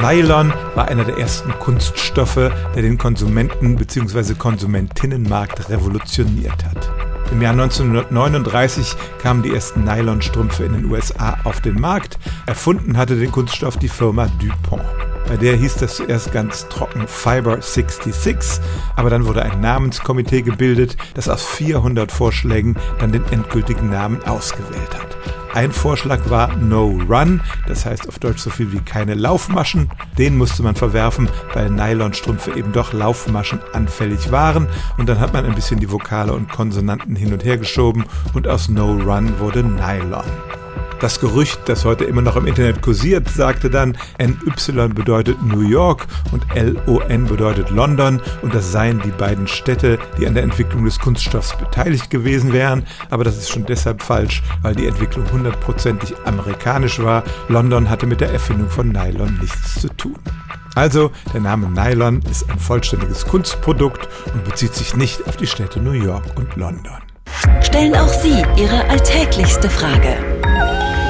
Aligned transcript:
Nylon 0.00 0.52
war 0.76 0.86
einer 0.86 1.04
der 1.04 1.18
ersten 1.18 1.50
Kunststoffe, 1.58 2.36
der 2.36 2.82
den 2.82 2.98
Konsumenten- 2.98 3.76
bzw. 3.76 4.34
Konsumentinnenmarkt 4.34 5.68
revolutioniert 5.68 6.64
hat. 6.64 6.88
Im 7.32 7.42
Jahr 7.42 7.52
1939 7.52 8.94
kamen 9.20 9.42
die 9.42 9.52
ersten 9.52 9.82
Nylonstrümpfe 9.82 10.64
in 10.64 10.72
den 10.72 10.84
USA 10.84 11.36
auf 11.42 11.60
den 11.60 11.80
Markt. 11.80 12.18
Erfunden 12.46 12.96
hatte 12.96 13.16
den 13.16 13.32
Kunststoff 13.32 13.76
die 13.76 13.88
Firma 13.88 14.28
DuPont. 14.40 14.84
Bei 15.26 15.36
der 15.36 15.56
hieß 15.56 15.74
das 15.76 15.96
zuerst 15.96 16.32
ganz 16.32 16.68
trocken 16.68 17.06
Fiber 17.06 17.60
66, 17.60 18.60
aber 18.96 19.10
dann 19.10 19.26
wurde 19.26 19.42
ein 19.42 19.60
Namenskomitee 19.60 20.42
gebildet, 20.42 20.96
das 21.14 21.28
aus 21.28 21.44
400 21.44 22.10
Vorschlägen 22.12 22.76
dann 23.00 23.12
den 23.12 23.24
endgültigen 23.30 23.90
Namen 23.90 24.22
ausgewählt 24.24 24.94
hat. 24.94 25.37
Ein 25.58 25.72
Vorschlag 25.72 26.30
war 26.30 26.54
No 26.54 27.00
Run, 27.08 27.40
das 27.66 27.84
heißt 27.84 28.08
auf 28.08 28.20
Deutsch 28.20 28.38
so 28.38 28.48
viel 28.48 28.70
wie 28.70 28.78
keine 28.78 29.14
Laufmaschen. 29.14 29.90
Den 30.16 30.36
musste 30.36 30.62
man 30.62 30.76
verwerfen, 30.76 31.28
weil 31.52 31.68
Nylonstrümpfe 31.68 32.56
eben 32.56 32.70
doch 32.70 32.92
Laufmaschen 32.92 33.58
anfällig 33.72 34.30
waren. 34.30 34.68
Und 34.98 35.08
dann 35.08 35.18
hat 35.18 35.32
man 35.32 35.44
ein 35.44 35.56
bisschen 35.56 35.80
die 35.80 35.90
Vokale 35.90 36.32
und 36.32 36.48
Konsonanten 36.48 37.16
hin 37.16 37.32
und 37.32 37.44
her 37.44 37.58
geschoben 37.58 38.04
und 38.34 38.46
aus 38.46 38.68
No 38.68 38.92
Run 38.92 39.40
wurde 39.40 39.64
Nylon. 39.64 40.22
Das 41.00 41.20
Gerücht, 41.20 41.60
das 41.66 41.84
heute 41.84 42.04
immer 42.04 42.22
noch 42.22 42.34
im 42.34 42.46
Internet 42.46 42.82
kursiert, 42.82 43.28
sagte 43.28 43.70
dann, 43.70 43.96
NY 44.18 44.88
bedeutet 44.88 45.40
New 45.44 45.60
York 45.60 46.08
und 46.32 46.44
LON 46.56 47.26
bedeutet 47.26 47.70
London 47.70 48.20
und 48.42 48.52
das 48.52 48.72
seien 48.72 49.00
die 49.04 49.10
beiden 49.10 49.46
Städte, 49.46 50.00
die 50.18 50.26
an 50.26 50.34
der 50.34 50.42
Entwicklung 50.42 50.84
des 50.84 50.98
Kunststoffs 50.98 51.56
beteiligt 51.56 52.10
gewesen 52.10 52.52
wären. 52.52 52.84
Aber 53.10 53.22
das 53.22 53.36
ist 53.36 53.48
schon 53.48 53.64
deshalb 53.64 54.02
falsch, 54.02 54.42
weil 54.62 54.74
die 54.74 54.88
Entwicklung 54.88 55.24
hundertprozentig 55.30 56.14
amerikanisch 56.24 57.00
war. 57.00 57.22
London 57.48 57.88
hatte 57.88 58.06
mit 58.06 58.20
der 58.20 58.32
Erfindung 58.32 58.68
von 58.68 58.88
Nylon 58.88 59.38
nichts 59.40 59.80
zu 59.80 59.88
tun. 59.88 60.18
Also, 60.74 61.12
der 61.32 61.40
Name 61.40 61.68
Nylon 61.68 62.22
ist 62.28 62.50
ein 62.50 62.58
vollständiges 62.58 63.24
Kunstprodukt 63.24 64.08
und 64.34 64.44
bezieht 64.44 64.74
sich 64.74 64.96
nicht 64.96 65.28
auf 65.28 65.36
die 65.36 65.46
Städte 65.46 65.78
New 65.78 65.92
York 65.92 66.24
und 66.34 66.56
London. 66.56 66.98
Stellen 67.62 67.94
auch 67.94 68.08
Sie 68.08 68.42
Ihre 68.56 68.84
alltäglichste 68.88 69.70
Frage 69.70 70.37